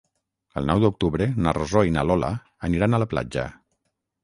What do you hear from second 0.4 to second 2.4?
El nou d'octubre na Rosó i na Lola